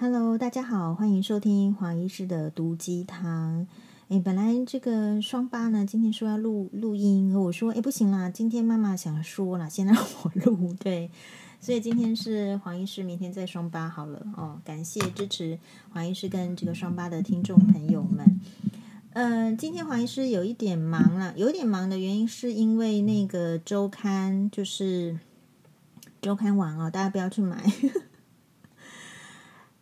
[0.00, 3.66] Hello，大家好，欢迎收听黄医师的毒鸡汤。
[4.06, 10.72] 诶，本来这个双八呢，今天说要录录音，和我说，诶，不行啦，今天妈妈想说了，先让我录。
[10.78, 11.10] 对，
[11.58, 14.60] 所以今天是黄医师，明天再双八好了哦。
[14.64, 15.58] 感谢支持
[15.90, 18.40] 黄医师跟这个双八的听众朋友们。
[19.14, 25.18] 嗯、呃，今天黄医师有一点忙了，有一点忙的原因是因为那个周刊就是
[26.22, 27.64] 周刊网哦，大家不要去买。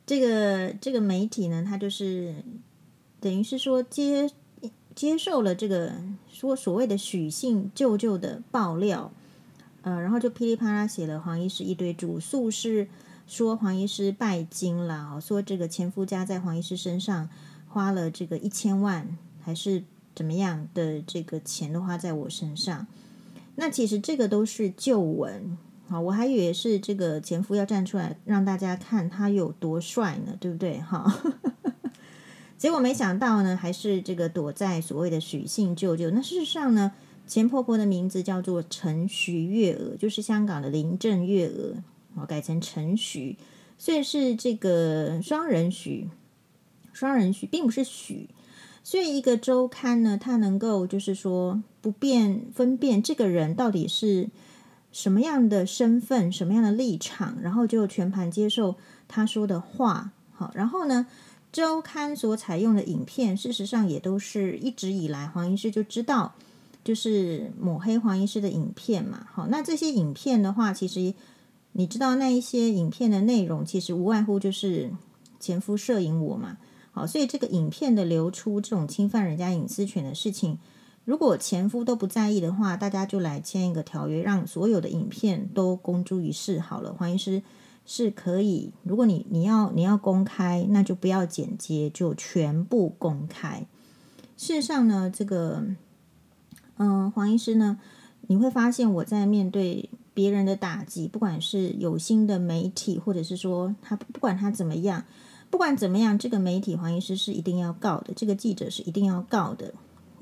[0.07, 2.37] 这个这个媒体呢，它就是
[3.19, 4.31] 等于是说接
[4.95, 5.93] 接受了这个
[6.31, 9.13] 说所谓的许姓舅舅的爆料，
[9.83, 12.87] 呃，然后就噼里啪啦写了黄医师一堆主诉，是
[13.27, 17.29] 说黄医师拜金了，说这个前夫家在黄医师身上
[17.69, 19.83] 花了这个一千万还是
[20.15, 22.87] 怎么样的这个钱都花在我身上，
[23.57, 25.59] 那其实这个都是旧闻。
[25.89, 30.81] 好，我还以为是这个前夫要站出来让大家看他有多帅呢，对不对？
[30.81, 31.23] 哈，
[32.59, 36.11] 结果没想到呢，还是这个躲在所谓的许姓舅舅。
[36.11, 36.91] 那事实上呢，
[37.29, 41.75] 前婆婆的名字叫做陈徐月娥，就是香港的林郑月娥，
[42.17, 43.37] 哦，改成陈徐，
[43.79, 46.09] 所以是这个双人许，
[46.93, 48.29] 双人许，并不是许。
[48.83, 54.29] 所以一个周刊呢，它能够就是说不辨分辨这个人到底是。
[54.97, 60.11] 什么样的身份，什么样的立场，然后就全盘接受他说的话。
[60.33, 61.07] 好，然后呢，
[61.53, 66.33] 周刊所采用的影片，事实上也都是一直以来黄医师就知道，
[66.83, 69.27] 就是抹黑黄医师的影片嘛。
[69.31, 71.13] 好，那这些影片的话，其实
[71.73, 74.91] 你知道那一些影片的内容，其实无外乎就是
[75.39, 76.57] 前夫摄影我嘛。
[76.93, 80.57] 好，所以这个影片的流出，这种侵犯人家隐私权的事情。
[81.07, 86.93] 如果前夫都不在意的话，大家就来签一个条约，让所有的影片都公诸于世好了。
[86.93, 87.45] 黄医师
[87.87, 93.65] 是可以，如果你你要你要公开，那就不要剪接，就全部公开。
[94.37, 95.65] 事实上呢，这个
[96.79, 97.79] 嗯，黄医师呢，
[98.23, 105.05] 你会发现我在面对别人的打击，不管是有心的媒体，或者是说他不管他怎么样，
[105.51, 109.73] 不管怎么样，这个媒体黄医师是一定要告的，这个记者是一定要告的，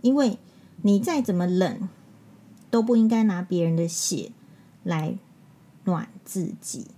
[0.02, 0.36] 因为。
[0.82, 1.88] 你再怎么冷，
[2.70, 4.32] 都不应该拿别人的血
[4.82, 5.18] 来
[5.84, 6.88] 暖自己。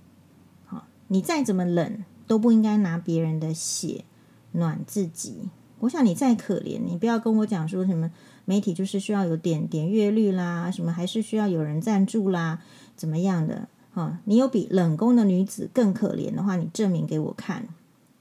[0.64, 4.04] 好，你再怎么冷，都不应该拿别人的血
[4.53, 5.50] 暖自己。
[5.81, 8.10] 我想你再可怜，你不要跟我讲说什么
[8.44, 12.60] 媒体就是需要有点点阅率啦，什么还是需要有人赞助啦，
[12.97, 13.69] 怎么样的？
[13.92, 17.69] 哈，你有比冷宫的女子更可怜的话，你证明给我看，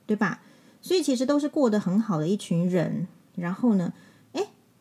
[0.06, 0.42] 对吧？
[0.82, 3.94] 所以其实都是过得很好的一群人，然后呢？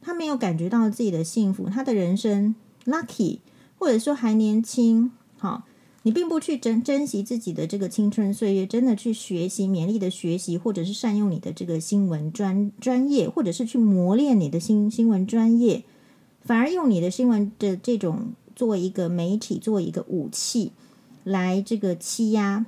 [0.05, 2.55] 他没有感觉到自己的幸福，他的人生
[2.85, 3.39] lucky，
[3.79, 5.63] 或者说还年轻，好，
[6.03, 15.83] 你并不去珍珍惜自己的这个青春岁月，真的去学习勉励的学习，或者是善用你的这个新闻专专业，或者是去磨练你的新新闻专业，
[16.43, 20.73] 反而用你的新闻的这种作为一个媒体，作为一个武器
[21.25, 22.67] 来这个欺压，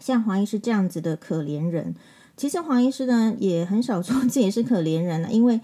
[0.00, 1.94] 像黄医师这样子的可怜人。
[2.36, 5.60] 其实黄医师呢也很少说自己是可怜人了，因为。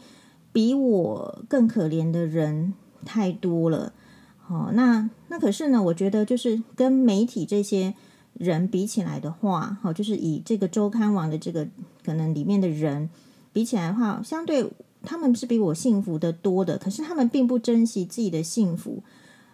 [0.56, 2.72] 比我更可怜的人
[3.04, 3.92] 太多了，
[4.38, 7.92] 好，那那可是呢，我觉得就是跟媒体这些
[8.32, 11.68] 人比起来的话，好，就是以这个周刊网的这个
[12.02, 13.10] 可能里面的人
[13.52, 14.66] 比起来的话，相对
[15.02, 19.02] 他们是比我幸福的多的，可是他们并不珍惜自己的幸福，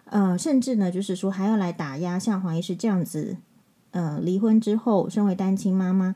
[0.05, 3.35] 呃，甚至呢，就是说还要来打压像黄医师这样子，
[3.91, 6.15] 呃，离婚之后身为单亲妈妈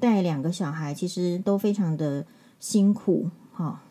[0.00, 2.26] 带两个小孩，其实都非常的
[2.58, 3.82] 辛苦，哈。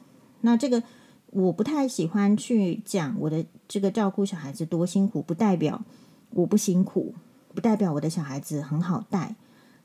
[0.45, 0.83] 那这个
[1.31, 5.83] 我不太喜欢去讲我的这个照顾小孩子多辛苦，不代表
[6.31, 7.15] 我不辛苦，
[7.55, 9.35] 不代表我的小孩子很好带，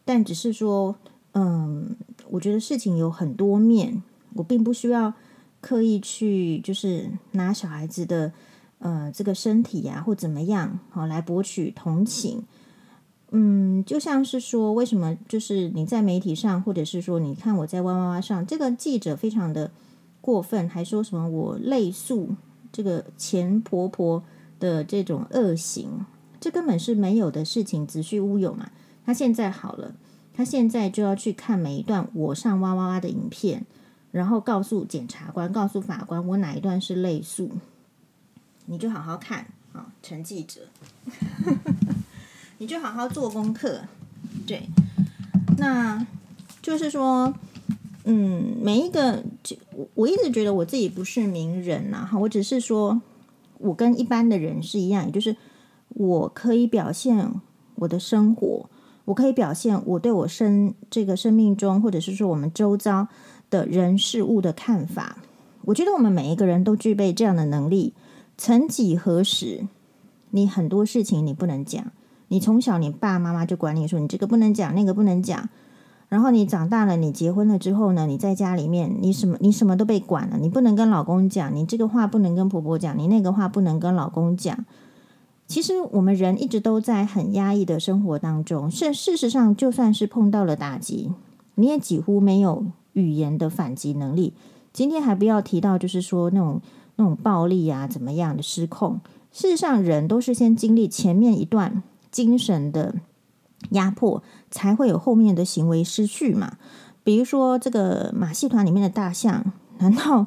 [0.04, 0.96] 但只是说，
[1.32, 1.96] 嗯，
[2.30, 4.02] 我觉得事情有很多面，
[4.34, 5.14] 我并不需要
[5.60, 8.32] 刻意去就是拿小孩子的
[8.80, 12.42] 呃这个身体呀、或怎么样好来博取同情，
[13.30, 19.70] 嗯，就像是说为什么就是你在媒体上，或者是说你看我在哇哇哇上，这个记者非常的。
[20.28, 22.36] 过分，还说什么我类诉
[22.70, 24.22] 这个前婆婆
[24.60, 26.04] 的这种恶行，
[26.38, 28.68] 这根本是没有的事情，子虚乌有嘛。
[29.06, 29.94] 他现在好了，
[30.34, 33.64] 他现在就要去看每一段我上哇哇哇的影片，
[34.12, 37.52] 然后告诉检察官、告诉法官，我哪一段是类诉，
[38.66, 40.60] 你就好好看啊，陈记者，
[42.60, 43.80] 你就好好做功课。
[44.46, 44.68] 对，
[45.56, 46.06] 那
[46.60, 47.32] 就是说。
[48.10, 49.22] 嗯，每一个，
[49.76, 53.02] 我我一直觉得我自己不是名人呐，哈，我只是说，
[53.58, 55.36] 我跟一般的人是一样，也就是
[55.90, 57.30] 我可以表现
[57.74, 58.70] 我的生活，
[59.04, 63.08] 我可以表现我对我生这个生命中，或者是说我们周遭
[63.50, 65.18] 的人事物的看法。
[65.66, 67.92] 我觉得我们每一个人都具备这样的能力。
[68.38, 69.66] 曾几何时，
[70.30, 71.92] 你很多事情你不能讲，
[72.28, 75.50] 你从小你爸妈妈就管你说，你这个不能讲，那个不能讲。
[76.08, 84.64] 然后你长大了，你结婚了之后呢，你在家里面，你什么你什么都被管了，你不能跟老公讲，你这个话不能跟婆婆讲，你那个话不能跟老公讲。
[85.46, 91.12] 其实我们人一直都在很压抑的生活当中，是事实上，就算是碰到了打击，
[91.56, 92.64] 你也几乎没有
[92.94, 94.32] 语言的反击能力。
[94.72, 96.60] 今天还不要提到，就是说那种
[96.96, 99.00] 那种暴力啊，怎么样的失控。
[99.30, 102.94] 事实上，人都是先经历前面一段精神的。
[103.70, 106.58] 压迫才会有后面的行为失序嘛？
[107.04, 109.44] 比如说这个马戏团里面的大象，
[109.78, 110.26] 难道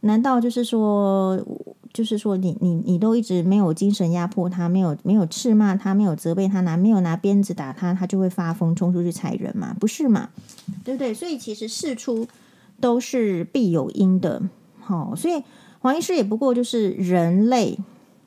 [0.00, 1.44] 难道就是说，
[1.92, 9.74] 就是说你你你都一直没有精神压迫他，没有没有斥骂他，没有责备他，拿没有拿鞭子打他，他就会发疯冲出去踩人嘛？
[9.80, 10.30] 不是嘛？
[10.84, 11.12] 对不对？
[11.12, 12.26] 所以其实事出
[12.80, 14.42] 都是必有因的。
[14.80, 15.42] 好、哦，所以
[15.80, 17.78] 黄医师也不过就是人类，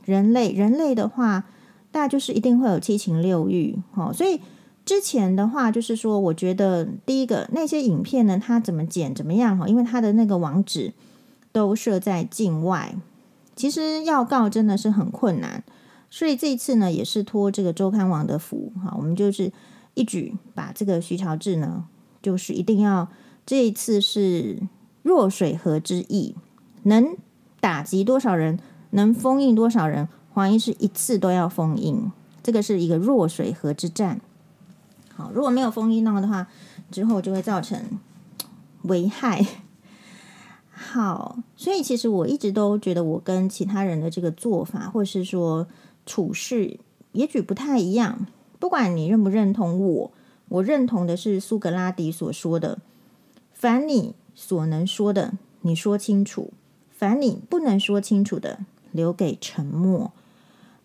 [0.04, 1.46] 人类，人类的话。
[1.92, 4.40] 大家就是一定会有七情六欲，哦，所以
[4.86, 10.94] 之前的话就是说，我觉得第一个那些影片呢，它怎么剪怎么样哈，因为它的那个网址
[11.52, 12.96] 都设在境外，
[13.56, 15.64] 其实要告真的是很困难，
[16.10, 19.52] 所以这一次呢，也是托这个周刊网的福哈，我们就是
[19.96, 21.86] 一举把这个徐乔治呢，
[22.22, 23.08] 就是一定要
[23.46, 24.60] 这一次是
[25.02, 26.36] 弱水河之役，
[26.84, 27.16] 能
[27.60, 28.60] 打击多少人，
[28.92, 30.08] 能封印多少人。
[30.38, 32.12] 黄医师一次都要封印，
[32.44, 34.22] 这个是一个弱水河之战。
[35.16, 36.46] 好，如果没有封印到的话，
[36.92, 38.00] 之后就会造成
[38.84, 39.44] 危害。
[40.70, 45.68] 好，所以其实我一直都觉得我跟其他人的这个做法，或是说
[46.06, 46.80] 处事，
[47.14, 48.28] 也许不太一样。
[48.60, 50.12] 不管你认不认同我，
[50.50, 52.78] 我认同的是苏格拉底所说的
[53.56, 56.52] ：“凡你所能说的，你说清楚；
[56.92, 58.60] 凡你不能说清楚的，
[58.92, 60.12] 留给沉默。”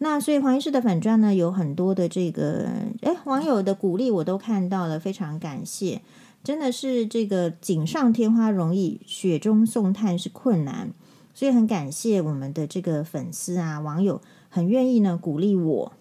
[0.04, 2.66] 那所以黄医师的粉专呢，有很多的这个
[3.02, 6.02] 诶网友的鼓励我都看到了，非常感谢，
[6.42, 10.90] 真的是这个锦上添花容易，雪中送炭是困难，
[11.32, 14.20] 所以很感谢我们的这个粉丝啊网友
[14.50, 15.92] 很愿意呢鼓励我，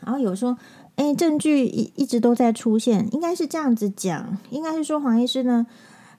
[0.00, 0.58] 然后有说
[0.96, 5.68] 诶证据一一直都在出现，应该是这样子讲，应该是说黄医师呢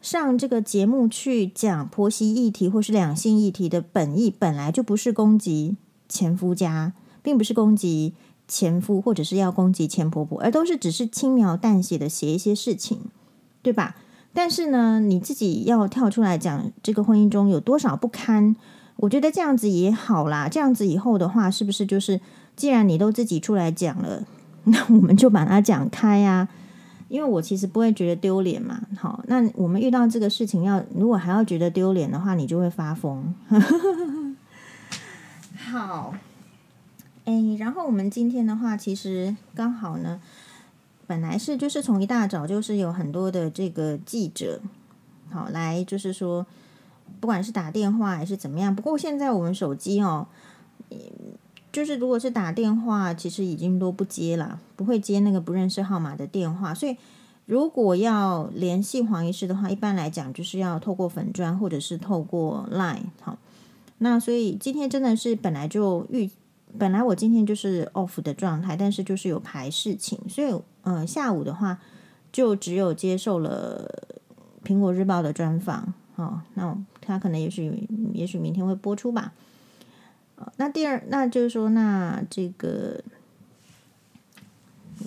[0.01, 5.75] 上这个节目去讲婆媳议题或是两性议题的本意本来就不是攻击。
[6.07, 8.13] 前夫家并不是攻击
[8.47, 13.00] 前夫，或者是要攻击前婆婆，而都是只是轻描淡写的写一些事情，
[13.61, 13.95] 对吧？
[14.33, 18.55] 但是呢，你自己要跳出来讲这个婚姻中有多少不堪，
[18.97, 20.50] 我觉得这样子也好啦。
[20.50, 22.19] 这样子以后的话，是不是就是
[22.55, 24.25] 既然你都自己出来讲了，
[24.65, 26.50] 那我们就把它讲开呀？
[27.09, 28.81] 因为我其实不会觉得丢脸嘛。
[28.97, 33.33] 好，那我们遇到这个事情要，如果还要觉得丢脸的话，你就会发疯。
[35.74, 36.14] 好，
[37.25, 40.22] 诶，然后我们今天的话，其实刚好呢，
[41.08, 44.62] 本来是就是从一大早就是有很多的这个记者，
[45.31, 46.46] 好来就是说，
[47.20, 50.28] 不管是打电话还是怎么样，不过现在我们手机哦，
[51.72, 56.96] 就是如果是打电话，其实已经都不接了，不会接那个不认识号码的电话，所以
[57.48, 63.39] 如果要联系黄医师的话，一般来讲就是要透过粉砖或者是透过 Line 好。
[64.03, 66.29] 那所以今天真的是本来就预，
[66.77, 71.79] 本来我今天就是 off 的状态，但是就是有排事情，所以嗯、下午的话
[72.33, 73.89] 就只有接受了
[74.65, 79.31] 苹果日报的专访，哦，那他可能也许也许明天会播出吧。
[80.57, 83.01] 那第二，那就是说，那这个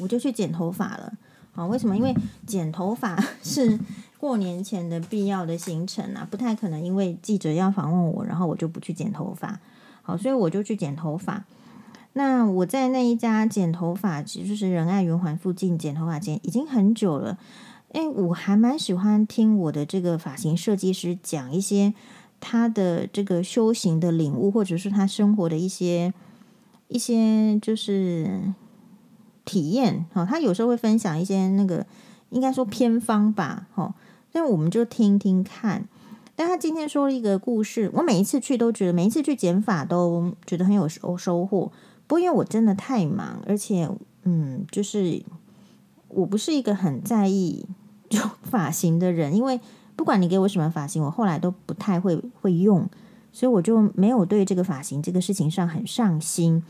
[0.00, 1.12] 我就去剪头发了，
[1.54, 1.94] 啊，为什么？
[1.94, 2.14] 因为
[2.46, 3.78] 剪头发 是。
[4.18, 9.61] 过年前的必要的行程啊，不太可能，因为记者要访问我，然后我就不去剪头发。
[10.02, 11.44] 好，所以我就去剪头发。
[12.14, 17.37] 那我在那一家剪头发，其实就是仁爱圆环附近剪头发剪，已经很久了。
[17.92, 21.92] 诶，我还蛮喜欢听我的这个发型设计师讲一些
[22.40, 26.14] 他的这个修行的领悟，或者是他生活的一些
[26.88, 28.54] 一些就是
[29.44, 30.06] 体验。
[30.12, 31.87] 好，他有时候会分享一些那个
[32.30, 33.95] 应该说偏方吧，好。
[34.33, 35.88] 那我们就听听看。
[36.35, 41.73] 但他今天说了一个故事，我每一次去都觉得，每一次去剪发都觉得很有收收获。
[42.06, 43.88] 不过因为我真的太忙，而且
[44.25, 45.23] 嗯，就是
[46.09, 47.64] 我不是一个很在意
[48.11, 49.59] 就发型的人，因为
[49.97, 52.87] 不管你给我什么发型，我后来都不太会会用，
[53.33, 56.62] 所以我就没有对这个发型这个事情上很上心。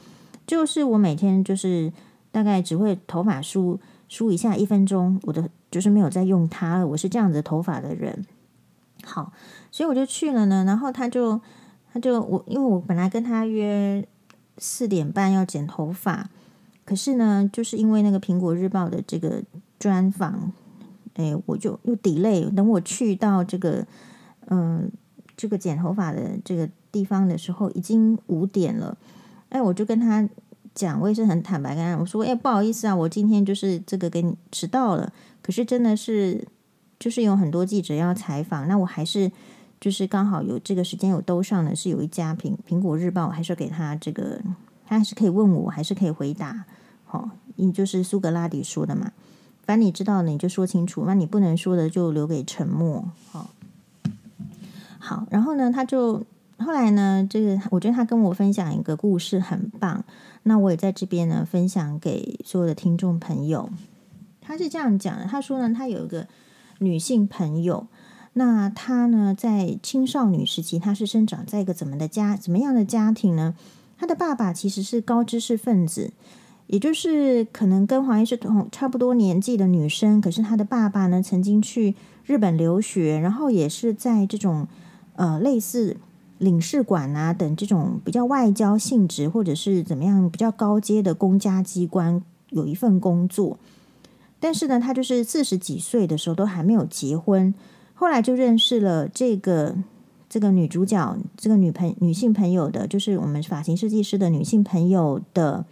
[0.46, 1.92] 就是我每天就是
[2.30, 6.86] 大概只会头发梳梳一下一分钟，我的就是没有再用它了。
[6.86, 8.24] 我是这样子头发的人。
[9.04, 9.32] 好，
[9.70, 10.64] 所以我就去了呢。
[10.64, 11.40] 然后他就
[11.92, 14.06] 他就我，因为我本来跟他约
[14.58, 16.30] 四点半要剪头发，
[16.84, 19.42] 可是呢，就是因为那个苹果日报的这个
[19.78, 20.52] 专访，
[21.14, 22.52] 哎，我就又 delay。
[22.54, 23.86] 等我去到这个
[24.48, 24.90] 嗯
[25.36, 28.96] 这个剪头发的这个地方的时候，已经五点了。
[29.48, 30.28] 哎，我就跟他。
[30.76, 35.10] 讲，我也是很坦白跟他我说，哎，不好意思啊，我今天就是这个给你迟到了。
[35.40, 36.46] 可是真的是，
[37.00, 39.32] 就是有很多记者要采访，那我还是
[39.80, 44.40] 就是刚好有这个时间有兜上的，是有一家苹苹果日报，还是给他这个，
[44.86, 46.66] 他还是可以问我，还是可以回答。
[47.06, 49.12] 好、哦，你就是苏格拉底说的嘛，
[49.64, 53.08] 反正你知道的你就说清楚，那你不能说的就留给沉默。
[53.32, 54.10] 好、哦，
[54.98, 56.24] 好，然后呢，他就。
[56.58, 60.04] 后来呢，这个我觉得他跟我分享一个故事很棒，
[60.44, 63.68] 那我也在这边呢分享给所有的听众朋友。
[64.40, 66.26] 他是这样讲的，他说呢，他有一个
[66.78, 67.88] 女性朋友，
[68.32, 73.54] 那她呢在青少女时期，她是生长在一个怎么的家，怎么样的家庭呢？
[73.98, 76.12] 她的爸爸其实是高知识分子，
[76.68, 84.66] 也就是可能跟黄医师同差不多年纪的女生，可是她的爸爸呢曾经去日本留学，然后也是在这种
[85.16, 85.98] 呃类似。
[86.38, 93.58] 领事馆啊，等这种比较外交性质，或者是怎么样比较高阶的公家机关，有一份工作。
[94.38, 97.54] 但是呢，他就是四十几岁的时候都还没有结婚，
[97.94, 99.74] 后来就认识了这个
[100.28, 105.64] 这个女主角，这个女朋女性朋友的，就是我们发型设计师的女性朋友的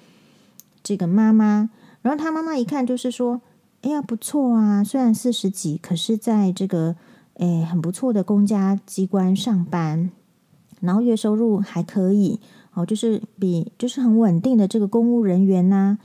[0.82, 1.68] 这个妈妈。
[2.00, 3.42] 然后她妈妈一看就是说
[3.82, 6.96] ：“哎呀，不错啊，虽然四十几，可是在这个
[7.34, 10.10] 诶很不错的公家机关上班。”
[10.84, 12.38] 然后月收入还可以，
[12.74, 15.96] 哦，就是比就是很稳定的这个公务人员呐、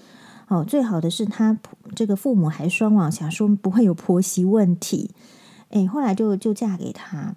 [0.47, 1.57] 哦，最好的是他
[1.93, 5.11] 这个父母还双亡，想说不会有婆媳问题，
[5.71, 7.35] 哎，后来就就嫁给他，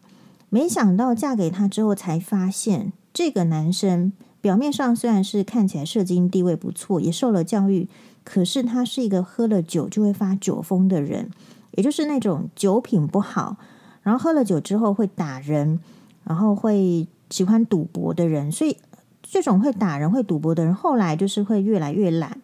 [0.50, 7.88] 没想到嫁给他之后才发现，这个男生表面上虽然是看起来社经地位不错，也受了教育，
[8.22, 11.28] 可是他是一个喝了酒就会发酒疯的人，
[11.72, 13.56] 也就是那种酒品不好，
[14.02, 15.80] 然后喝了酒之后会打人，
[16.22, 17.08] 然后会。
[17.32, 18.76] 喜欢赌博的人，所以
[19.22, 22.38] 这种会打人、会赌博的人，后来就是会越来越懒，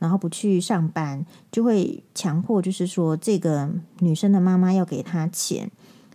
[0.00, 3.70] 然后不去上班，就会强迫，就是说这个
[4.00, 5.70] 女生的妈妈要给他钱，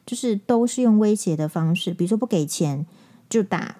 [0.06, 2.86] 就是都是用威胁的方式，比如说不给钱
[3.30, 3.78] 就打，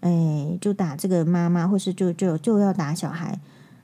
[0.00, 3.38] 哎，就打这个妈妈，或是就就就要打小孩。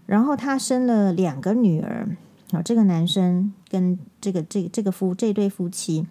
[0.07, 2.17] 然后他生了两个女儿，
[2.53, 6.07] 啊，这个男生跟这个这这个夫这对夫妻。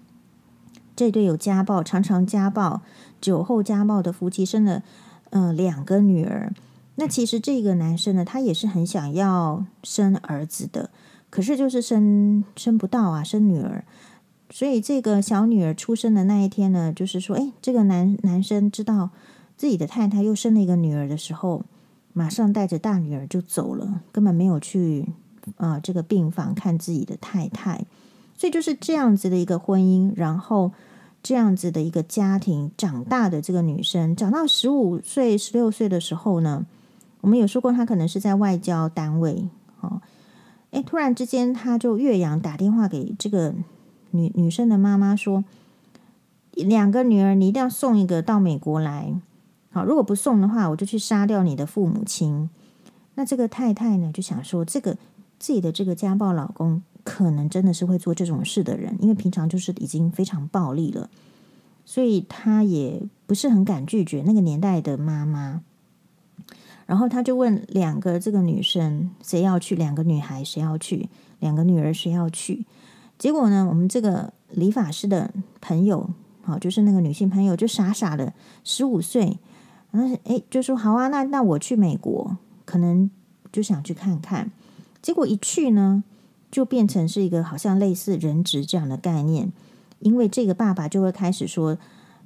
[0.96, 2.82] 这对有家暴、常常家暴、
[3.20, 4.84] 酒后家暴的夫妻生了，
[5.32, 6.54] 呃，两个女儿。
[7.00, 10.90] 那其实这个男生呢，他也是很想要生儿子的，
[11.30, 13.84] 可是就是生生不到啊，生女儿。
[14.50, 19.12] 所以这个小女儿出生的那一天呢，就是说，哎，这个男男生知道
[19.56, 21.64] 自己的太太又生了一个女儿的时候，
[22.14, 25.06] 马上带着大女儿就走了，根本没有去
[25.58, 27.86] 啊、这个病房看自己的太太。
[28.36, 30.72] 所以就是这样子的一个婚姻，然后。
[31.28, 36.66] 这样子的一个家庭长大的这个女生，长到十五岁、十六岁的时候呢，
[37.20, 39.50] 我们有说过，她可能是在外交单位
[39.82, 40.02] 哦。
[40.72, 43.54] 诶，突然之间，她就岳阳打电话给这个
[44.12, 45.44] 女女生的妈妈说
[46.56, 49.14] ：“两个女儿，你一定要送一个到美国来。
[49.72, 52.50] 好，如果不送的话，我就去杀掉你的父母亲。”
[53.16, 54.96] 那这个太太呢，就想说，这个
[55.38, 56.82] 自己的这个家暴老公。
[57.10, 61.10] 可能真的是会做这种事的人，因为平常就是已经非常暴力了，
[61.86, 65.62] 所以他也不是很敢拒绝那个年代的妈妈。
[66.86, 71.08] 然后他就问两个这个女生谁要去，两个女孩谁要去，
[71.40, 72.66] 两个女儿谁要去。
[73.18, 76.10] 结果呢，我们这个理发师的朋友，
[76.42, 78.34] 好，就是那个女性朋友，就傻傻的
[78.66, 79.40] 十五岁，
[79.92, 82.36] 然后哎，就说好啊，那那我去美国，
[82.66, 83.10] 可能
[83.50, 84.52] 就想去看看。
[85.02, 86.04] 结果一去呢。
[86.50, 89.52] 就变成是一个好像类似人质这样的概念，
[90.00, 91.78] 因为这个爸爸就会开始说：“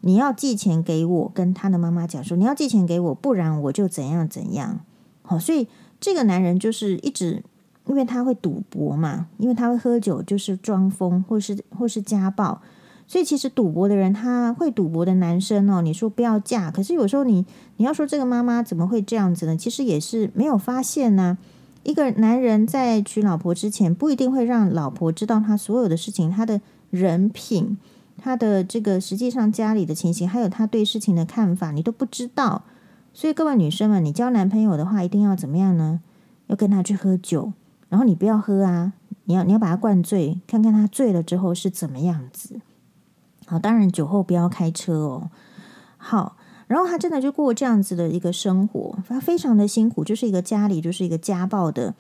[0.02, 4.80] 你要寄钱给我。”跟他的妈妈讲说：“你要寄钱给我，不然我就怎样怎样。”
[5.24, 5.68] 好，所以
[6.00, 7.44] 这个男人就是一直，
[7.88, 12.62] 因为他会赌博嘛，因为他会喝酒，就是装疯，或是或是家暴。
[13.08, 17.46] 所以其实赌博的人，他会赌博的男生哦，你说不要嫁，可是有时候你
[17.78, 19.58] 你要说这个妈妈怎么会这样子呢？
[19.58, 21.38] 其实也是没有发现呢。
[21.84, 27.78] 一个男人在娶老婆之前，不一定会让老婆知道他所有的事情，他的人品，
[28.18, 32.64] 他的这个实际上家里的情形，还有他对事情的看法，你都不知道。
[33.14, 36.02] 所以各位女生们，你交男朋友的话，一定要怎么样呢？
[36.48, 37.52] 要跟他去喝酒，
[37.90, 38.94] 然后你不要喝啊，
[39.26, 42.62] 你要你要把他灌醉，看看他醉了之后是怎么样子。
[43.48, 45.30] 好，当然酒后不要开车哦。
[45.98, 46.38] 好，
[46.72, 51.94] 然后他真的就过这样子的一个生活，他非常的辛苦，就是一个家里就是一个家暴的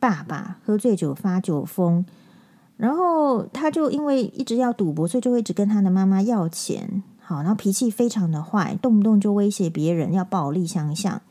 [0.00, 2.04] 爸爸，喝醉酒发酒疯，
[2.76, 7.04] 然后他就因为一直要赌博，所以就会一直跟他的妈妈要钱。
[7.20, 11.22] 好，然后脾气非常的坏，动不动就威胁别人要暴力相向。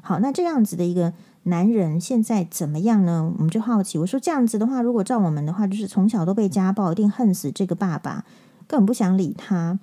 [0.00, 3.32] 好，那这样子的一个男人现在怎么样呢？
[3.38, 8.24] 我们就好奇，我说这样子的话，如果照我们的话，就是从小都被家暴，一定恨死这个爸爸。
[8.68, 9.80] 根本不想理他，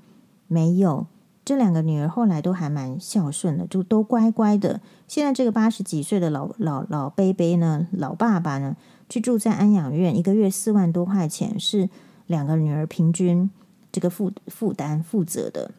[0.48, 1.08] 没有，
[1.48, 4.82] 这两个女儿后来都还蛮孝顺的，就都乖乖的。
[5.08, 8.76] 现在这个八十几岁的老老老伯伯呢，老爸爸呢，
[9.08, 11.90] 去住在安养院，一个月四万多块钱，是
[12.26, 13.50] 两个女儿平均
[13.94, 15.72] 这个负负担负责的。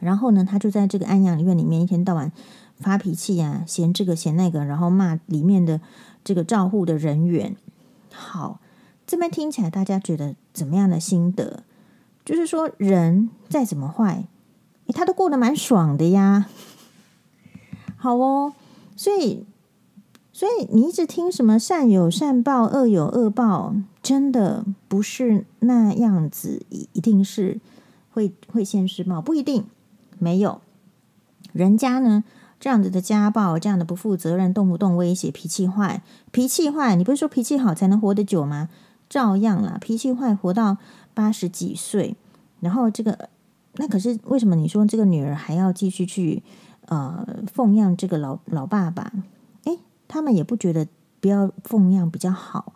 [0.00, 2.32] 然后呢，他就在这个安养院里面一天到晚
[2.78, 5.82] 发脾气呀、啊，嫌这个嫌那个，然后骂里面的
[6.24, 7.54] 这个照护的人员。
[8.10, 8.58] 好，
[9.06, 11.62] 这边听起来大家觉得怎么样的心得？
[12.24, 14.24] 就是说，人再怎么坏，
[14.88, 16.46] 他都过得蛮爽的呀。
[17.96, 18.52] 好哦，
[18.96, 19.46] 所以，
[20.32, 27.60] 所以你一直听什么善有善报，恶有恶报，真的不是那样子，一一定是
[28.10, 29.64] 会会现世报，不一定
[30.18, 30.60] 没有。
[31.52, 32.24] 人家呢，
[32.58, 38.68] 这样子的家暴，这样的不负责任，动不动威胁，脾气坏，脾气坏，你不是说脾气好才能活得久吗？
[39.08, 40.78] 照样啦，脾气坏，活到。
[41.14, 42.16] 八十几岁，
[42.60, 43.28] 然后这个
[43.76, 44.54] 那可是为什么？
[44.54, 46.42] 你说这个女儿还要继续去
[46.88, 49.10] 呃奉养这个老老爸爸？
[49.64, 50.86] 诶，他们也不觉得
[51.20, 52.74] 不要奉养比较好，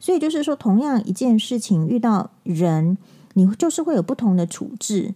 [0.00, 2.96] 所以就是说，同样一件事情遇到人，
[3.34, 5.14] 你就是会有不同的处置。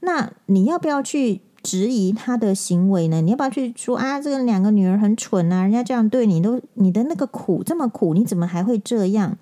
[0.00, 3.20] 那你要不要去质疑他的行为呢？
[3.20, 4.20] 你要不要去说啊？
[4.20, 9.36] 这个两个女儿很蠢啊，人家这样对你都你的那个苦这么苦，你怎么还会这样？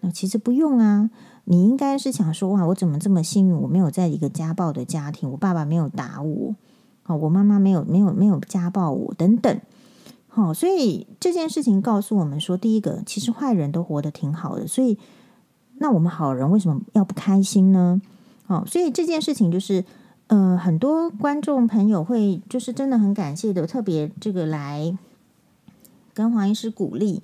[0.00, 1.08] 那其实不用啊。
[1.44, 3.54] 你应该是想说哇，我怎么这么幸运？
[3.54, 6.54] 我没有在一个家暴的家庭，我爸爸没有打我，
[7.02, 9.60] 好，我妈妈没有没有没有家暴我，等等。
[10.28, 14.98] 好，所以这件事情告诉我们说，第一个，其实坏人都活得挺好的，所以
[15.78, 18.00] 那我们好人为什么要不开心呢？
[18.46, 19.84] 好，所以这件事情就是，
[20.26, 24.96] 呃，很多观众朋友会就是真的很感谢的，特别这个来
[26.14, 27.22] 跟黄医师鼓励。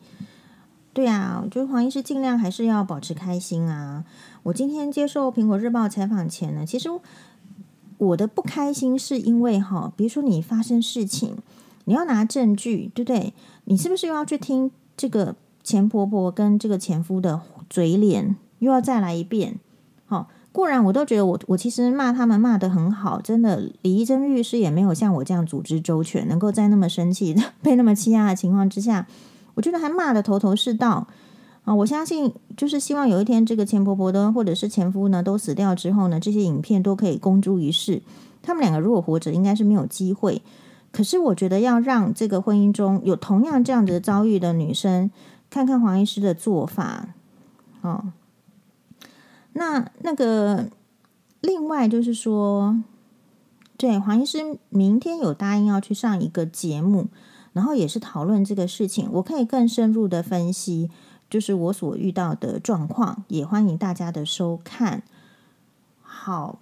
[0.93, 4.05] 对啊，我觉得黄医师尽量还是要保持开心啊。
[4.43, 6.89] 我今天接受苹果日报采访前呢，其实
[7.99, 11.37] 我的不开心是因为哈，比如说你发生事情，
[11.85, 13.33] 你要拿证据，对不对？
[13.67, 19.61] 你是不是又要去听这个前婆婆跟这个前夫的嘴脸，又要再来一遍？
[20.07, 29.07] 好，固然我都觉得我我其实骂他们骂得很好，真的，李怡贞律师也没有像我这样组织周全，能够在那么生气、 被那么欺压的情况之下。
[29.61, 31.07] 我觉得还骂的头头是道
[31.65, 31.75] 啊！
[31.75, 38.01] 我相信，就是希望有一天，这个前婆婆的或者是前夫呢，都死掉之后呢，这些影片都可以公诸于世。
[38.41, 40.41] 他们两个如果活着，应该是没有机会。
[40.91, 45.11] 可是，我觉得要让这个婚姻中有同样这样子遭遇的女生，
[45.51, 47.11] 看看黄医师的做法
[47.83, 48.15] 哦。
[49.53, 50.71] 那那个，
[51.43, 52.81] 另外就是说，
[53.77, 57.09] 对，黄医师明天有答应要去上一个节目。
[57.61, 60.89] 然后也是讨论这个事情，我可以更深入的分析，
[61.29, 65.03] 就是我所遇到的状况，也欢迎大家的收看。
[66.01, 66.59] 好，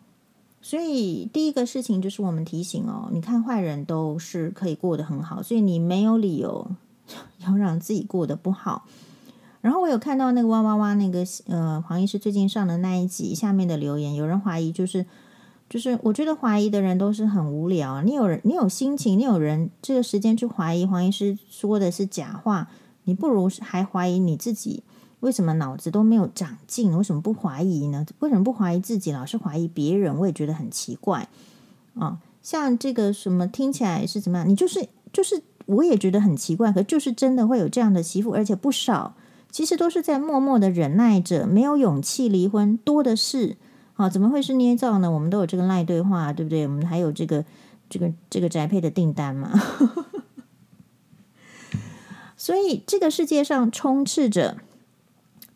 [0.60, 6.68] 所以第一个事情就是我们提醒哦，你看坏人都是可以过得很好，所以你没有理由
[7.46, 8.84] 要让自己过得不好。
[9.60, 15.06] 然后我有看到那个哇哇哇那个呃黄医师最近上的那一集下面的留言，有人怀疑就是。
[15.68, 18.00] 就是我觉得怀疑的人都是很无聊。
[18.02, 22.68] 你有人，你有心情，你有人这个时间去怀疑黄医师说的是假话，
[23.04, 24.82] 你不如还怀疑你自己。
[25.20, 26.96] 为什么脑子都没有长进？
[26.96, 28.06] 为什么不怀疑呢？
[28.20, 30.16] 为什么不怀疑自己，老是怀疑别人？
[30.16, 31.28] 我也觉得很奇怪
[31.98, 32.18] 啊。
[32.40, 34.48] 像这个什么听起来是怎么样？
[34.48, 36.72] 你就是就是，我也觉得很奇怪。
[36.72, 39.14] 可就是真的会有这样的媳妇，而且不少。
[39.50, 43.56] 其实都是在默默的忍耐着，没有勇气离婚，多的是。
[43.98, 45.10] 好，怎么会是捏造呢？
[45.10, 46.68] 我们都有这个赖对话，对不对？
[46.68, 47.44] 我们还有这个
[47.90, 49.50] 这个这个宅配的订单嘛。
[52.36, 54.58] 所以这个世界上充斥着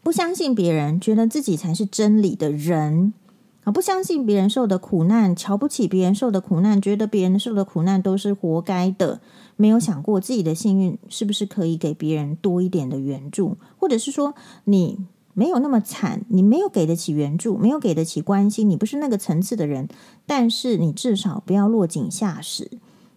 [0.02, 3.14] 不相信别人，觉得自己才是真理的人
[3.62, 3.70] 啊！
[3.70, 9.20] 不相信别人受的苦难，瞧不起别人受的苦难，觉得别人受的苦难都是活该的，
[9.54, 14.98] 没有想过自己的幸运是不是可以给别人多一点的援助，或者是说你。
[15.34, 19.88] 没有那么惨，你没有给得起援助，没有给得起关心，你不是那个层次的人，
[20.26, 22.70] 但是你至少不要落井下石。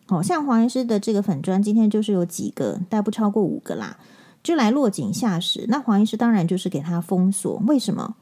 [0.07, 3.97] 好像黄医师的这个粉砖，今天就是有几个，但不超过五个啦。
[4.43, 5.65] 就来落井下石。
[5.67, 7.61] 那黄医师当然就是给他封锁。
[7.65, 8.15] 为什么？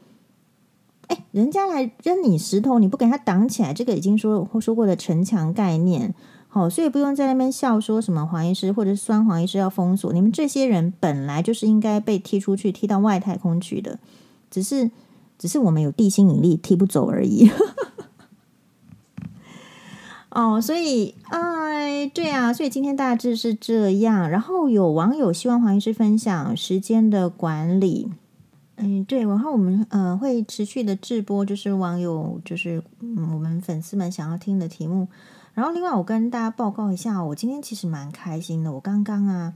[1.07, 6.15] 哎，人家来扔你石头，你不给他挡起来，这个已经说说过的城墙概念。
[6.53, 10.13] 好，所以不用在那边笑说什么黄医师或者酸黄医师要封锁。
[10.13, 13.97] 你们这些人本来就是应该被踢出去，踢到外太空去的，
[14.51, 14.91] 只是
[15.39, 17.49] 只是我们有地心引力踢不走而已。
[20.29, 24.29] 哦，所以，哎，对啊，所以今天大致是这样。
[24.29, 28.11] 然后有网友希望黄医师分享时间的管理。
[28.75, 35.07] 嗯，对，然后我们呃会持续的直播，就是网友就是我们粉丝们想要听的题目。
[35.53, 38.71] 然后另外我跟大家报告一下，我今天其实蛮开心的。
[38.71, 39.53] 我刚刚啊，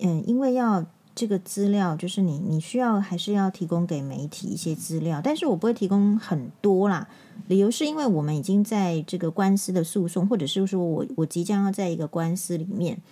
[0.00, 0.86] 嗯，因为要。
[1.14, 7.08] 这个资料就是你，你需要还是要提供给媒体一些资料，但是我不会提供很多啦。
[7.48, 13.02] 理由是因为我们已经在这个官司的诉讼，或者是说我我即将要在一个官司里面，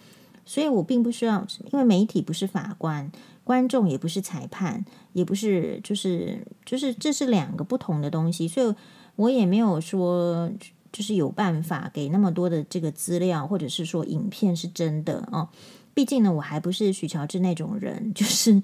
[0.44, 3.10] 所以我并不需要，因为媒体不是法官，
[3.42, 8.72] 观众也不是裁判，也不是，就是就是这是两个不同的东西，所以
[9.16, 10.48] 我也没有说
[10.96, 15.46] 就是有办法给那么多的这个资料，或者是说影片是真的哦。
[15.92, 18.62] 毕竟呢，我还不是许乔治那种人，就是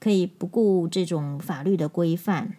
[0.00, 2.56] 可以不顾这种法律的规范，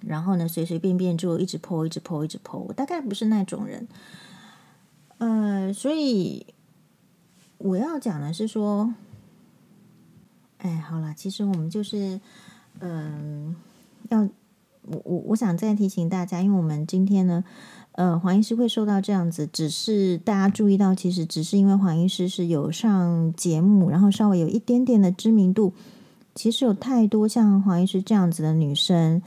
[0.00, 2.56] 然后呢，随随便便就一直 po，一直 po，一直 po。
[2.56, 3.86] 我大概不是那种人，
[5.18, 6.46] 呃，所以
[7.58, 8.94] 我要讲的是说，
[10.56, 12.18] 哎，好了，其实我们就是，
[12.80, 13.54] 嗯、
[14.08, 17.44] 要我我我想再提醒大家，因为我们今天呢。
[17.98, 25.72] 呃，黄医师会受到这样子，只是大家注意到，其实只是因为黄医师是有上节目，然后稍微有一点点的知名度。
[26.32, 29.20] 其实有太多像黄医师这样子的女生，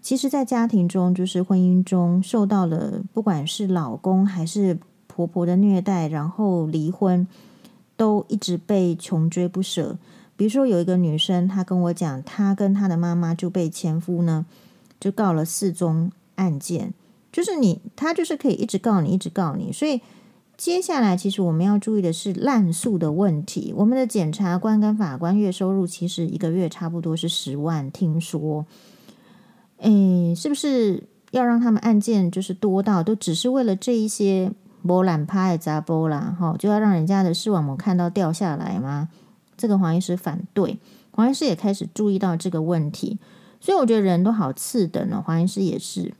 [0.00, 7.26] 其实，在家庭中，就是婚姻中受到了不管是老公还是婆婆的虐待，然后离婚，
[7.96, 9.98] 都一直被穷追不舍。
[10.36, 14.46] 比如说，有一个女生，她跟我讲，她跟她的妈妈就被前夫呢，
[15.00, 16.94] 就告了四宗案件。
[17.34, 19.72] 就是你，他就是可以一直告你，一直告你。
[19.72, 20.00] 所以
[20.56, 23.74] 接下来，其实我们要注意的是滥诉的问题。
[23.76, 28.64] 我们的检察官跟法官月收入其实一个月差不多是十万，听说，
[29.78, 34.52] 诶，是不是要让他们案件就是多到都只是为了这一些
[34.86, 36.36] 波兰拍砸波啦？
[36.38, 39.08] 哈，就要让人家的视网膜看到掉下来吗？
[39.56, 40.78] 这个黄医师反对，
[41.10, 43.18] 黄医师也开始注意到这个问题。
[43.60, 46.14] 所以我觉得人都好次等呢，黄医师也是。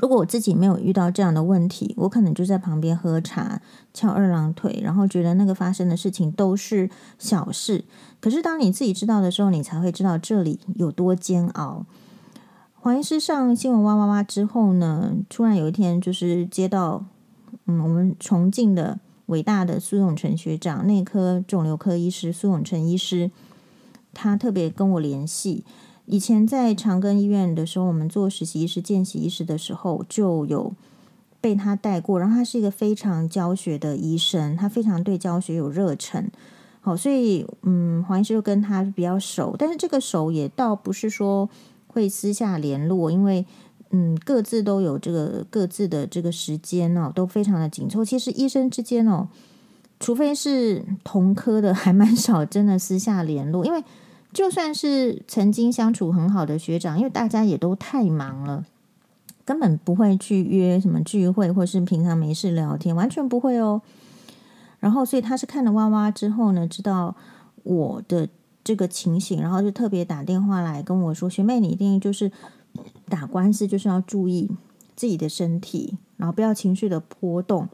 [0.00, 3.60] 如果我自己没有遇到这样的问题，我可能就在旁边喝茶、
[3.92, 7.84] 翘二郎腿，然后觉得那个发生的事情都是小事。
[8.20, 11.84] 可是当你自己知道的时候，你才会知道这里有多煎熬。
[12.74, 17.04] 黄医师上新闻哇哇哇之后呢，突然有一天就是接到，
[17.66, 23.30] 嗯，我们重庆的伟大的苏永成学长，内科肿瘤科医师苏永成医师，
[24.14, 25.64] 他特别跟我联系。
[26.10, 30.72] 以前在长庚医院的时候，我们做实习医师、见习医师的时候，就有
[31.38, 32.18] 被他带过。
[32.18, 36.30] 然后他是一个非常教学的医生，他非常对教学有热忱。
[36.80, 39.54] 好，所以嗯，黄医师就跟他比较熟。
[39.58, 41.46] 但是这个熟也倒不是说
[41.86, 43.44] 会私下联络，因为
[43.90, 48.02] 嗯，各自都有这个各自的这个时间哦，都非常的紧凑。
[48.02, 49.28] 其实医生之间哦，
[50.00, 53.84] 除非是同科的，还蛮少真的私下联络，因为。
[54.38, 58.64] 就算是曾经相处很好的学长，因为大家也都太忙了，
[59.44, 63.82] 根本不会去约什么聚会，或是平常没事聊天，完全不会哦。
[64.78, 67.16] 然后，所以他是看了哇哇之后呢，知道
[67.64, 68.28] 我的
[68.62, 72.30] 这个情形，然后就特别打电话来跟我说：“学妹，你一定就是
[73.08, 74.48] 打官司，就是要注意
[74.94, 77.68] 自己的身体，然后不要情绪的波动。”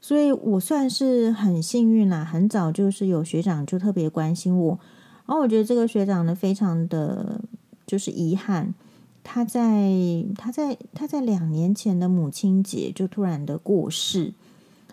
[0.00, 4.78] 所以我算是很幸运啦，很早就是有学长就特别关心我。
[5.26, 7.40] 然后我觉得这个学长呢，非常的
[7.84, 8.72] 就是遗憾，
[9.24, 9.92] 他在
[10.36, 14.32] 他在他在两年前的母亲节就突然的过世，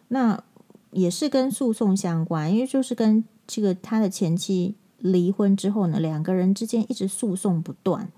[0.07, 0.43] 那
[0.89, 8.11] 也是跟诉讼相关，因为就是跟这个他的前妻离婚之后呢，两个人之间一直诉讼不断，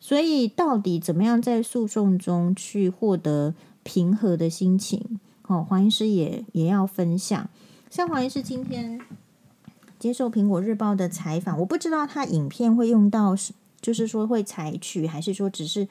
[0.00, 5.20] 所以到底怎么样在诉讼中去获得平和的心情？
[5.48, 7.50] 哦，黄医师也也要分享，
[7.90, 8.98] 像黄医师今天。
[10.02, 15.86] 接受苹果日报的采访，我不知道他影片会用到是，就是说会采取，还是说只是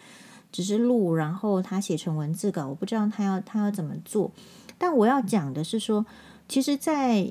[0.52, 4.30] 只是录，然后他写成文字稿，我不知道他要他要怎么做。
[4.78, 6.06] 但我要讲的是说，
[6.50, 7.26] 其实，在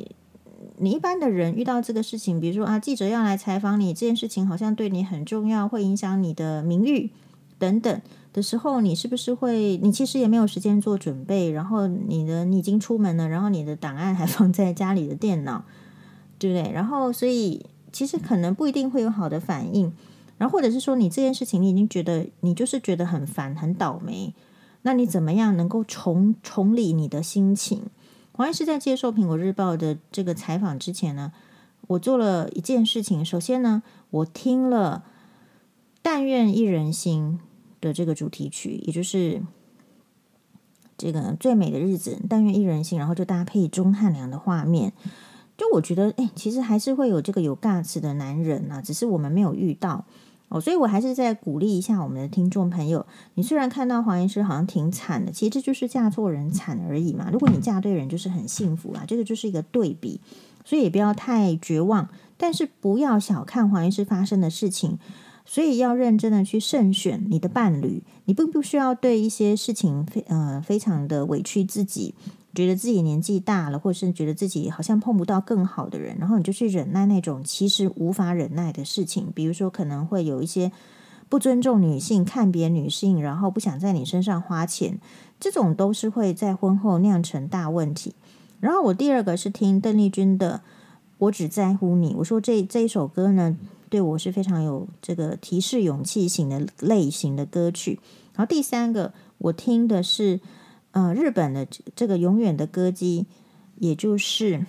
[0.79, 7.11] 你一般的人遇到这个事情，比如说啊，记者要来采访你，这件事情好像对你很重要，会影响你的名誉
[7.59, 8.01] 等等
[8.33, 9.77] 的时候，你是不是会？
[9.83, 15.63] 你其实也没有时间做准备，然后你的你已经出门了，然后你的档案还放在家里的电脑。
[16.41, 16.73] 对不对？
[16.73, 19.93] 然后，所以其实可能不一定会有好的反应。
[20.39, 24.35] 然后或者是说，你这件事情你已经觉得你就是觉得很烦很倒霉，
[24.83, 27.83] 那你怎么样能够重重理你的心情？
[28.33, 31.31] 黄医师在接受苹果日报的这个采访之前呢，
[31.89, 33.23] 我做了一件事情。
[33.23, 35.05] 首先呢，我听了
[36.01, 37.39] 《但愿一人心》
[37.83, 39.43] 的这个主题曲，也就是
[40.97, 44.95] 这个最美的日子，《但愿一人心》，然后就搭配钟汉良的画面，
[45.61, 50.07] 就我觉得，哎，其实还是会有这个有 guts 的男人啊，只是我们没有遇到
[50.49, 50.59] 哦。
[50.59, 53.05] 所以我还是在鼓励一下我们的听众朋友。
[53.35, 57.29] 你虽然看到黄医师好像挺惨的，其实这就是嫁错人惨而已嘛。
[57.31, 59.05] 如果你嫁对人，就是很幸福啦。
[59.07, 60.19] 这个就是一个对比。
[60.65, 64.99] 所以也不要太绝望，但是不要小看黄医师发生的事情，
[65.45, 68.03] 所以要认真的去慎选你的伴侣。
[68.25, 72.15] 你并不需要对一些事情非呃非常的委屈自己，
[72.55, 80.73] 觉得自己年纪大了，或者是觉得自己好像碰不到更好的人，然后你就去忍耐那种其实无法忍耐的事情，比如说可能会有一些
[81.29, 84.99] 不尊重女性、看别女性，然后不想在你身上花钱，
[85.39, 88.15] 这种都是会在婚后酿成大问题。
[88.59, 90.63] 然后我第二个是听邓丽君的
[91.19, 93.57] 《我只在乎你》，我说这这一首歌呢，
[93.89, 98.01] 对我是非常有这个提示勇气型的类型的歌曲。
[98.35, 100.41] 然后第三个我听的是
[100.93, 103.27] 呃日本的这个永远的歌姬，
[103.77, 104.67] 也就是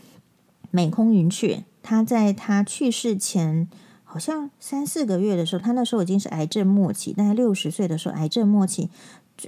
[0.69, 1.63] 美空云雀。
[1.83, 3.67] 他在他去世前
[4.03, 8.89] 好像三四个月的时候，他那时候已经是癌症末期，大概六十岁的时候癌症末期，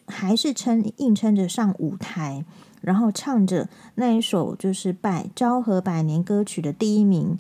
[0.08, 2.46] 还是撑硬撑着上舞台。
[2.82, 7.38] 然后唱着那一首就是百昭和百年歌曲的第一名《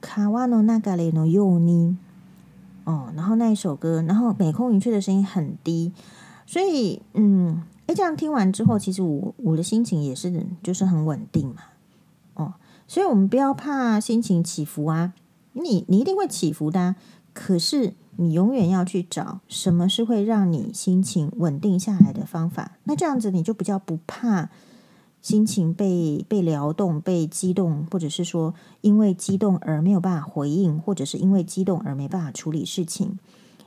[0.00, 1.94] 卡瓦诺那嘎雷诺尤尼》
[2.90, 5.92] 哦，然后那一首歌，然后美空云雀的声音很低，
[6.46, 11.56] 所以嗯，诶，这样听完之后，其实我我的心情也是就是很稳定嘛，
[12.34, 12.54] 哦，
[12.86, 15.12] 所以我们不要怕心情起伏啊，
[15.52, 16.96] 你你一定会起伏的啊，
[17.34, 17.94] 可是。
[18.20, 24.50] 你永远要去找什么是会让你心情稳定下来的方法，那这样子你就比较不怕
[25.22, 33.20] 心情被被撩动、被激动，或者是说因为激动而没有办法回应，或者是因为激动而没办法处理事情。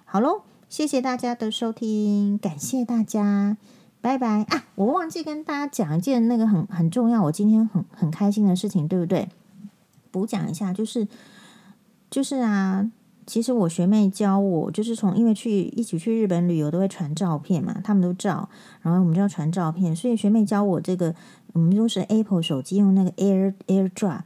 [0.03, 3.55] 好喽，谢谢大家的收听，感谢大家，
[4.01, 4.65] 拜拜啊！
[4.75, 9.29] 我忘记跟大家讲一件那个很很重要，我今天很很开心的事情，对不对？
[10.11, 11.07] 补讲一下，就是
[12.09, 12.91] 就是啊。
[13.27, 18.49] 其实我学妹教我，就是从因为去一起去日本旅游都会传照片嘛，他们都照，
[18.81, 21.15] 然后我们就要传照片，所以学妹教我这个，
[21.53, 24.21] 我们都是 Apple 手机用那个 Air AirDrop，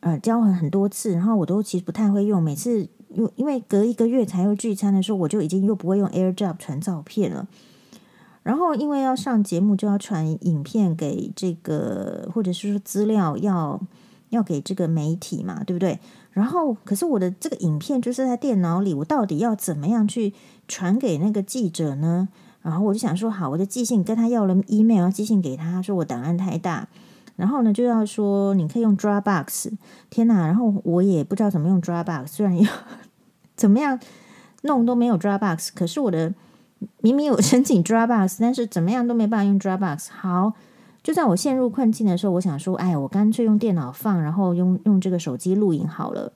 [0.00, 7.46] 呃，教了很多次，然后我都其实不太会用，每次又因为隔一个月才会聚餐的时候，我就已经又不会用 AirDrop 传照片了，
[8.46, 13.80] 然后因为要上节目就要传影片给这个，或者是说资料要
[14.28, 15.98] 要给这个媒体嘛，对不对？
[16.30, 20.32] 然后，可是我的这个影片就是在电脑里，我到底要怎么样去
[20.68, 22.28] 传给那个记者呢？
[22.62, 26.86] 然后我就想说，好，我就寄信跟他要了 email，要寄信给他，说我档案太大。
[27.34, 29.72] 然后呢，就要说你可以用 Dropbox。
[30.08, 30.46] 天哪！
[30.46, 32.70] 然后我也不知道怎么用 Dropbox，虽然有
[33.56, 33.98] 怎么样
[34.62, 35.70] 弄都没有 Dropbox。
[35.74, 36.32] 可是我的
[37.00, 40.08] 明明有申请 Dropbox，但是怎么样都没办法用 Dropbox。
[40.10, 40.52] 好。
[41.02, 46.32] 就在我陷入困境的时候，我想说，哎，我干脆用电脑放，然后用用这个手机录影好了。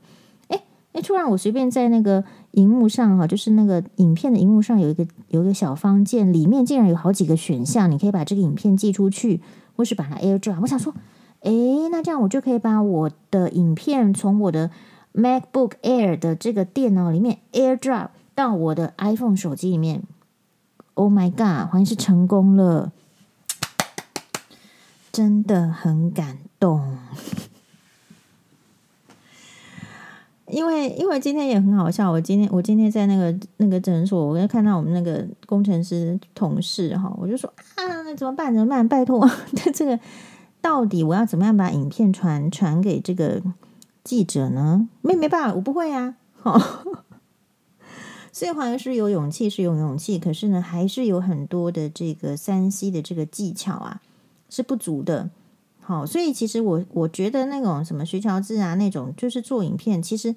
[0.46, 2.22] 哎哎，突然我随便在那个
[2.52, 9.40] 荧幕上哈，就是那个影片的荧幕上有一个有一个小方键，里面竟然有好几个选项，你可以把这个影片寄出去，
[9.74, 10.60] 或是把它 AirDrop。
[10.60, 10.94] 我想说，
[11.40, 11.50] 哎，
[11.90, 14.70] 那这样我就可以把我的影片从我的
[15.12, 20.04] MacBook Air 的这个电脑里面 AirDrop 到我的 iPhone 手机里面。
[21.00, 22.92] Oh my God，好像是成功了。
[25.10, 26.94] 真的很感动，
[30.46, 32.10] 因为因为今天也很好笑。
[32.10, 38.52] 我今天我今天在那个那个诊所，我就看到我们那个工程师同事哈，我就说啊，那怎么办？
[38.52, 38.86] 怎么办？
[38.86, 39.26] 拜托，
[39.72, 39.98] 这个
[40.60, 43.42] 到底我要怎么样把影片传传给这个
[44.04, 44.86] 记者呢？
[45.00, 46.16] 没没办法，我不会啊。
[46.42, 46.60] 好，
[48.40, 54.00] 所以黄医师有勇气是有勇气，可是呢，还是有很多的这个三 C 的这个技巧啊。
[54.48, 55.28] 是不足的，
[55.80, 60.34] 好，所以其实我我觉得那种什么徐乔治啊，那种就是做影片，其实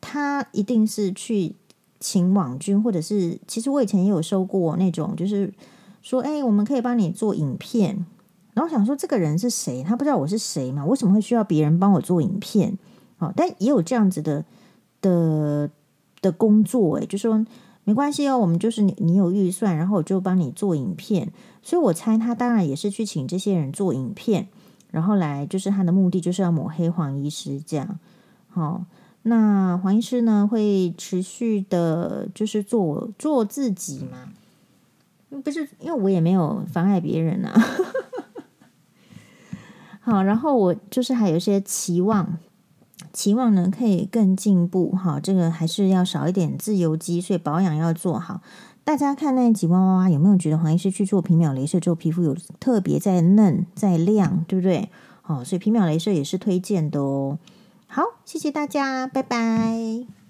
[0.00, 1.54] 他一定是去
[2.00, 5.52] 请网军，或者是其实我以前也有收过那种，就是
[6.00, 8.06] 说，哎，我们可以帮你做影片，
[8.54, 9.84] 然后想说这个人是谁？
[9.84, 10.82] 他不知道我是谁嘛？
[10.86, 12.78] 为什么会需要别人帮我做影片？
[13.18, 14.44] 好，但也有这样子的
[15.00, 15.70] 的
[16.24, 17.44] 的工作，哎，就说。
[17.86, 21.30] 没关系哦，我们就是你，你有预算，然后我就帮你做影片。
[21.62, 24.48] 所以我猜他当然也是去请这些人做影片，
[24.90, 27.98] 然后来就是他的目的就是要抹黑黄医师这样。
[28.48, 28.86] 好，
[29.20, 34.30] 那黄医师呢会持续的，就是做做自己嘛，
[35.42, 37.52] 不是因为我也没有妨碍别人啊。
[40.00, 42.38] 好，然后我就是还有一些期望，
[43.14, 44.90] 期望呢可以更进步。
[44.90, 48.42] 哈，这个还是要少一点自由基，所以保养要做好。
[48.84, 54.90] 大家看那几哇哇哇，有没有觉得黄医师去做皮秒镭射之后，皮肤有特别在嫩、在亮，对不对？
[55.26, 57.38] 哦，所以皮秒镭射也是推荐的哦。
[57.86, 60.23] 好，谢谢大家，拜拜。